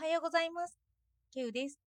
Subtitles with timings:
[0.00, 0.78] はようございます。
[1.30, 1.78] ケウです。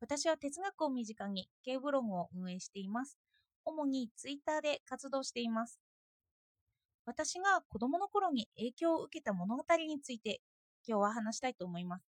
[0.00, 3.16] 私は哲学を身近にケウブログを運営しています。
[3.64, 5.78] 主にツイッターで活動しています。
[7.06, 10.40] 私が子供の頃に影響を受けた物語について
[10.84, 12.04] 今日は話したいと思います。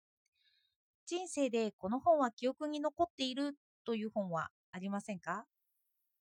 [1.06, 3.56] 人生でこの本は記憶に残っている
[3.86, 5.46] という本はありませんか？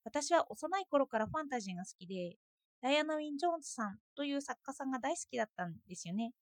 [0.04, 2.36] 私は幼い頃からファンタジーが好きで、
[2.82, 6.32] ダイアナ・ウィン・ジョーンズさんという作家さんが大好きだったんですよね。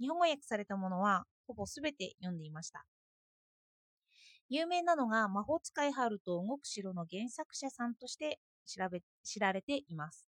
[0.00, 2.86] 日本語訳されたものはほぼすべて読んでいました。
[4.48, 10.28] 有名なのが魔法使いハルと動く城の原作者さんとして知らべ知られています。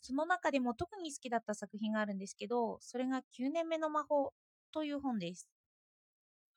[0.00, 4.32] その中でも特に好きだった作品があるんですけど、それが9年目の魔法
[4.72, 5.48] という本です。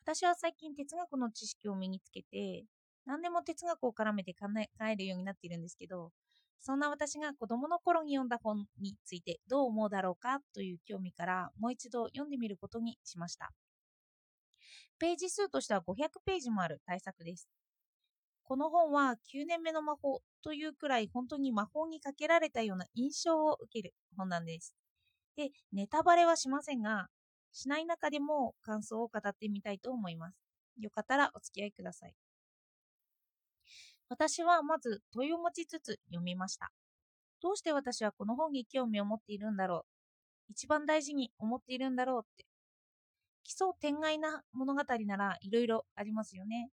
[0.06, 2.66] 私は最近哲学の知識を身につけて、
[3.06, 4.48] 何でも哲学を絡めて考
[4.86, 6.12] えるようになっているんですけど、
[6.60, 13.52] そんな私が子供の頃に読んだ本についてどう思うだろうかという興味からもう一度読んでみることにしました。
[15.00, 17.50] ページ数としては500ページもある大作です。
[18.44, 24.76] この本は9年目の魔法というくらい本当に魔法にかけられたような印象を受ける本なんです。
[25.36, 27.08] で、ネタバレはしませんが、
[27.52, 30.38] しない中でも感想を語ってみたいと思います。
[30.80, 32.16] よかったらお付き合いください。
[34.10, 36.72] 私はまず問いを持ちつつ読みました。
[37.42, 39.86] どうして私はこの本に興味を持っているんだろ
[40.50, 40.52] う？
[40.52, 42.46] 一番大事に思っているんだろうって
[43.44, 46.70] 奇想天外な物語ならいろいろありますよね。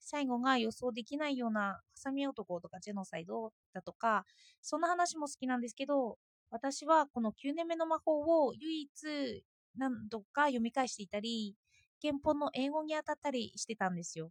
[0.00, 4.24] 最後が予想できないようなハサミ男とかジェノサイドだとか、
[4.62, 6.16] そんな話も好きなんですけど、
[6.50, 9.44] 私はこの9年目の魔法を唯一
[9.76, 11.54] 何度か読み返していたり、
[12.02, 14.30] 原本の英語に当たったりしてたんですよ。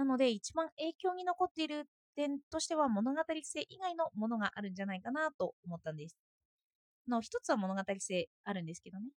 [0.00, 6.16] なので、一番影響に残っている点としては物語性以外のものがあるんじゃないかなと思ったんです。
[7.06, 9.10] の一つは物語性あるんですけどね。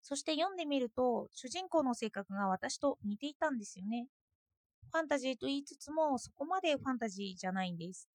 [0.00, 4.06] そして読んでみると、主人公の性格が私と似ていたんですよね。
[4.92, 8.08] ファンタジーと言いつつも、そこまでファンタジーじゃないんです。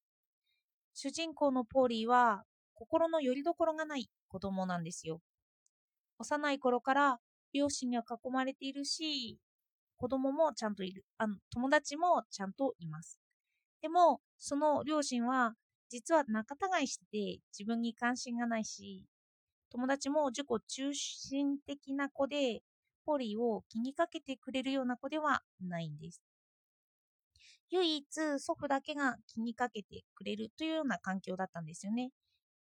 [0.94, 5.20] 主人公のポーリーは、心の拠り所がない子供なんですよ。
[6.20, 7.20] 幼い頃から
[7.52, 9.38] 両親には囲まれているし、
[9.98, 11.06] 子供もちゃんといる。
[11.18, 13.20] あの、友達もちゃんといます。
[13.82, 15.56] でも、その両親は、
[15.90, 19.04] 実は仲違いしてて、自分に関心がないし、
[19.70, 22.62] 友達も自己中心的な子で、
[23.06, 26.22] ポリーを気にかけてくれるような子ではないんです。
[27.70, 28.06] 唯一
[28.40, 32.12] 祖父だけが気にかけてくれるというような環境だったんですよね。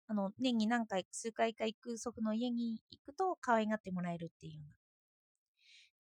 [0.09, 4.84] あの、年に何回、数回か行く祖父の家に行くと可愛がってもらえるっていうような。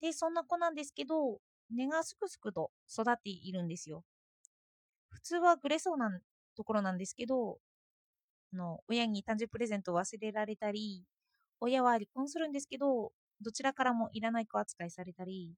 [0.00, 1.40] で、そんな子なんですけど、
[1.70, 4.04] 根がすくすくと育っているんですよ。
[5.08, 6.10] 普通はグレそうな
[6.56, 7.58] ところなんですけど、
[8.52, 11.04] の親に誕生日プレゼントを忘れられたり、
[11.60, 15.54] 親は離婚するんですけど、どちらからもいらない子扱いされたり、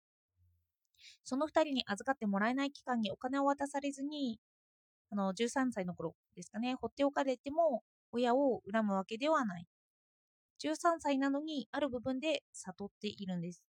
[1.24, 4.40] その2人に預かってもらえない期間にお金を渡されずに、
[5.10, 7.82] あの13歳の頃ですかね、放っておかれても
[8.12, 9.66] 親を恨むわけではない。
[10.58, 13.62] 13歳なのにある部分で悟っているんです。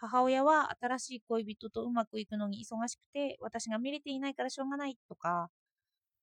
[0.00, 5.50] 母親は新しい恋人とうまくいくのに忙しくて私が見れていないからしょうがないとか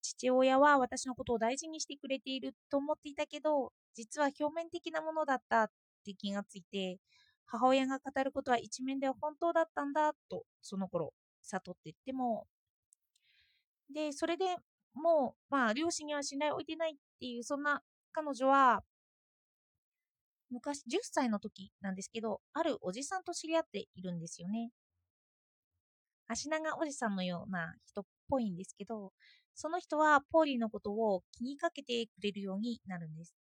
[0.02, 5.68] 父親は私のことを大事にしてくれていると思っていたけど、実は表面的なものだったっ
[6.06, 7.00] て気がついて、
[7.48, 12.48] 母親が語ることは一面では本当だったんだと、その頃、悟っていっても、
[13.94, 14.46] で、それで
[14.94, 17.82] もう、まあ、両親には信頼を置いてないっていう、そんな
[18.12, 18.84] 彼女は、
[20.56, 24.72] 昔10歳の時なんですけど、あるおじさんと知り合っているんですよね。
[26.28, 29.12] 足長おじさんのような人っぽいんですけど、
[29.54, 33.36] その人はポーリーのことを気にかけてくれるようになるんです。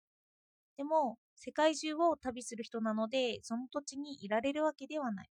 [0.76, 5.31] でも、世界中を旅する人なので、その土地にいられるわけではない。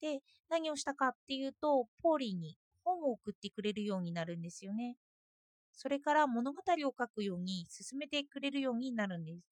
[0.00, 4.96] で、何をしたかっていうと、ポーリーに本を送ってくれるようになるんですよね。
[5.72, 9.57] それから物語を書くように進めてくれるようになるんです。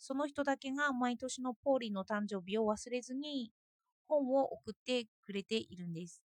[0.00, 3.52] その人だけが毎年のポーリーの誕生日を忘れずに
[4.08, 6.22] 本を送ってくれているんです。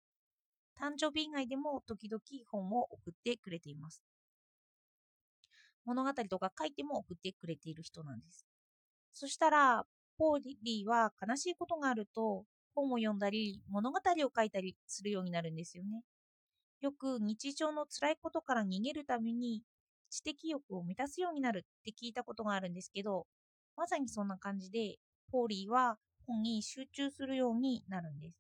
[0.79, 2.21] 誕生日以外でも時々
[2.51, 4.03] 本を送ってくれています。
[5.85, 8.47] 物語とか書いても送ってくれている人なんです。
[9.13, 9.87] そしたら、
[10.19, 12.45] ポーリーは悲しいことがあると
[12.75, 16.05] 本を読んだり物語を書いたりするようになるんですよね。
[16.81, 19.65] よく日常の辛いことから逃げるために
[20.11, 23.27] 知的欲を満たすようになるって聞いたことがあるんですけど、
[23.81, 24.99] まさにそんな感じで、
[25.33, 25.97] ポーリーは
[26.27, 28.37] 本に集中するようになるんです。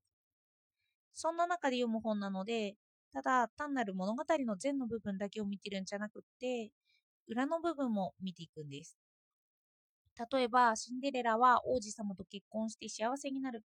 [1.15, 2.77] そんな中で読む本なので、
[3.11, 6.73] ただ単なる物語の前の部分だけを見てるんじゃなくって、
[7.27, 8.99] 裏の部分も見ていくんです。
[10.31, 13.65] 例えば、シンデレラは王子様と結婚して幸せになる。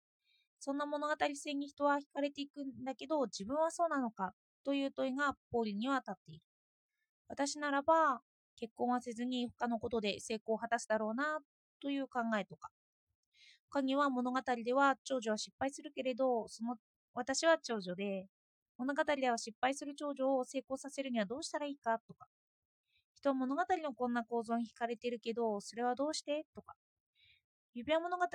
[0.59, 4.33] そんな物語性に人は惹かれていくんだけど、自分はそうなのか
[4.65, 6.43] という問いがポーリーには立っている。
[7.29, 8.19] 私ならば、
[8.61, 11.39] 結婚はせずに他のことで成功を果たすだろうな
[11.81, 12.69] という考えとか。
[13.69, 16.75] 他には物語では長女は失敗するけれど、その
[17.13, 18.27] 私は長女で、
[18.77, 22.27] 物語では失敗する長女を成功させるにはどうしたらいいかとか。
[23.15, 26.75] 人は物語のこんな構造に惹かれてるけど、それはどうしてとか。
[27.75, 28.25] 指輪物語、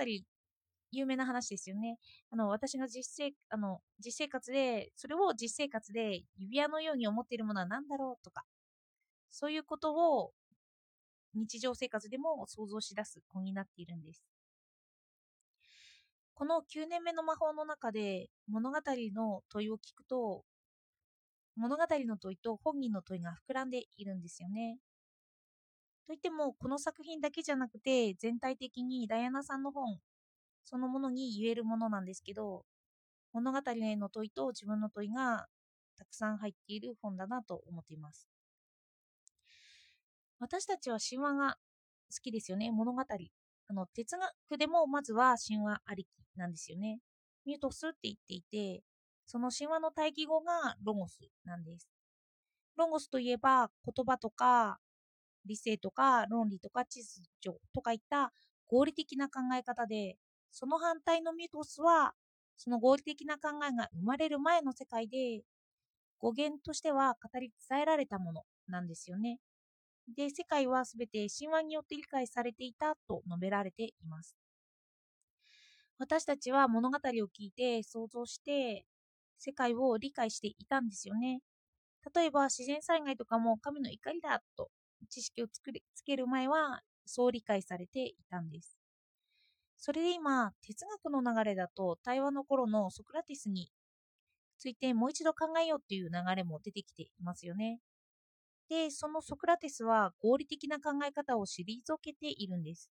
[0.91, 1.97] 有名な話ですよね。
[2.31, 8.43] あの、私が実生あの実生活で、それを実生活で指輪のように思っているものは何だろうとか。
[9.31, 10.33] そういうことを
[11.33, 14.23] 日常生活でも想像し出す子になっているんです。
[16.33, 20.43] この9年目の魔法の中で物語の問いを聞くと
[21.57, 24.77] 物語の問いと本人の問いが膨らんでいるんですよね。
[26.05, 29.99] といっても、この作品だけじゃなくて、全体的にダイアナさんの本
[30.63, 32.65] そのものに言えるものなんですけど、
[33.33, 35.47] 物語への問いと自分の問いが
[35.97, 38.27] たくさん入っている本だなと思っています。
[40.39, 41.55] 私たちは神話が
[42.11, 43.01] 好きですよね、物語。
[43.01, 46.07] あの哲学でもまずは神話ありき
[46.37, 46.99] なんですよね。
[47.45, 48.83] ミュートスって言っていて、
[49.25, 51.89] その神話の対義語がロゴスなんです。
[52.77, 54.77] ロゴスといえば言葉とか
[55.45, 57.03] 理性とか論理とか秩
[57.41, 58.31] 序とかいった
[58.67, 60.17] 合理的な考え方で、
[60.51, 62.13] その反対のミュートスは
[62.57, 65.41] その合理的な考えが生まれる前の世界で
[66.19, 69.39] 語源としては語り伝えられたものなんですよね。
[70.07, 74.35] で、世界はすべて神話によって理解されていたと述べられています。
[75.99, 78.85] 私たちは物語を聞いて想像して
[79.37, 81.41] 世界を理解していたんですよね。
[82.15, 84.69] 例えば自然災害とかも神の怒りだと
[85.09, 88.77] 知識をつくつける前はそう理解されていたんです。
[89.77, 93.71] それで今、哲学の流れだと対話の頃のソクラティスに
[94.57, 97.81] ついてもう一度考えようっていう流れも出てきていますよね。
[98.69, 101.65] で、そのソクラテスは合理的な考え方を退
[102.01, 102.89] けているんです。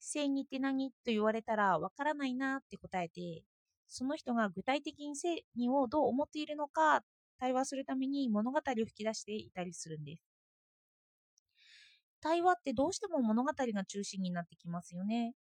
[0.00, 0.90] 正義って何？
[0.90, 3.44] と言われたらわからないなって答えて、
[3.86, 7.02] その人が具体的に正義をどう思っているのか
[7.38, 10.20] 対話するために物語を吹き出していたりするんです。
[12.20, 15.34] 対話ってどうしても物語が中心になってきますよね。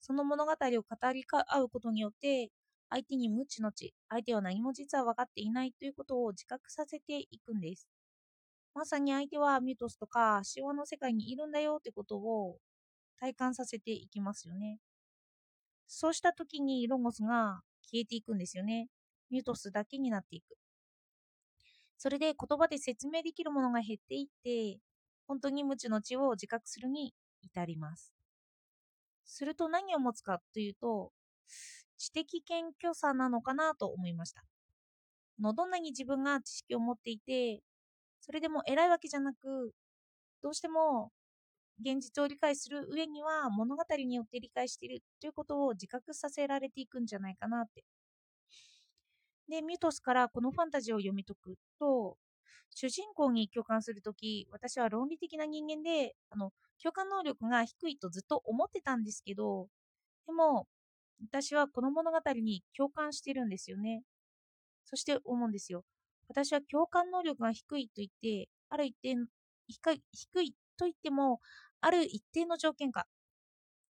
[0.00, 2.50] その物語を語り合うことによって、
[2.90, 7.86] 相手に無知の知、相手は何も実は分かっていないということを自覚させていくんです。
[8.74, 12.58] まさに相手はミュートスとか神話の世界にいるんだよってことを
[13.18, 14.78] 体感させていきますよね。
[15.86, 18.88] そうした時にロゴスが消えていくんですよね。
[19.30, 20.56] ミュートスだけになっていく。
[21.98, 24.80] それで言葉で説明できるものが減っていって、
[25.26, 27.12] 本当に無知の知を自覚するに
[27.42, 28.14] 至ります。
[29.24, 31.12] すると何を持つかというと、
[31.98, 34.42] 知的謙虚さなのかなと思いました。
[35.38, 37.62] のどんなに自分が知識を持っていて、
[38.20, 39.74] それでも偉いわけじゃなく、
[40.42, 41.12] どうしても
[41.80, 47.84] 現実を理解する上には物語によって理解しているということを自覚させられていくんじゃないかなって。
[49.48, 52.16] で、ミュートスからこのファンタジーを読み解くと、
[52.70, 56.52] 主人公に共感するとき、私は論理的な人間で、あの、
[56.82, 59.68] 共感能力が低いとずっと思ってたんですけど、
[60.26, 60.68] でも、
[61.22, 64.02] 私はこの物語に共感してるんですよね。
[64.86, 65.84] そして思うんですよ。
[66.30, 69.16] 私は共感能力が低いと言って、ある一定、
[69.68, 69.92] 低
[70.44, 71.40] いと言っても、
[71.80, 73.06] ある一定の条件下、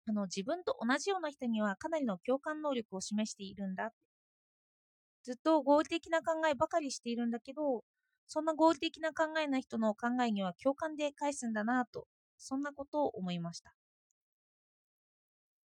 [0.09, 3.91] あの自分と同じような人にはかなりの共感能力を示しているんだ。
[5.25, 7.85] ずっと合理的な考えばかりしているんだけど、
[8.27, 12.07] そんな合理的な考えな人の考えには共感で返すんだなと、
[12.39, 13.75] そんなことを思いました。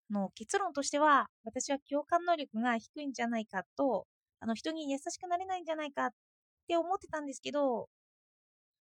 [0.09, 4.05] の結論としては、私は共感能力が低いんじゃないかと、
[4.39, 6.09] あの人に優しくなれないんじゃないかっ
[6.67, 7.89] って思ってたんですけど、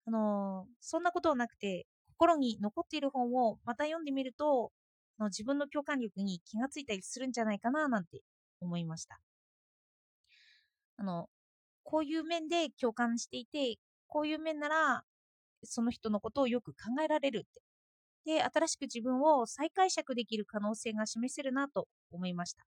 [0.06, 4.72] あのそんなことはなくて、心に残っている本をまた読んでみると、
[5.20, 8.22] の自分の共感力に気がついたりするんじゃないかななんて
[8.62, 9.20] 思いました。
[10.98, 11.30] あの、
[11.84, 13.78] こういう面で共感していて、
[14.08, 15.04] こういう面なら、
[15.64, 17.62] その人のことをよく考えられるって。
[18.26, 22.66] で、新しく自分を再解釈できる可能性が示せるなと思いました。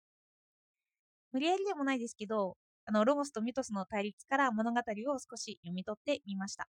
[1.32, 6.68] 無理やりでもないですけど、あの、ロゴスとミトスの対立から物語を少し読み取ってみました。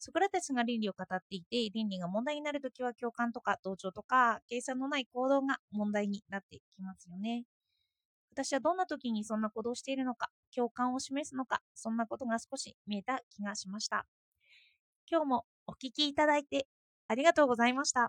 [0.00, 7.44] ソクラテスが倫理を語っていて、倫理が問題になるときは共感とか同調とか、計算のない行動が問題になってきますよね。
[8.32, 14.06] 私はどんな時にそんな行動をしているのか、共感を示すのか、そんなことが少し見えた気がしました。
[15.10, 16.66] 今日もお聴きいただいて
[17.08, 18.06] ありがとうございました。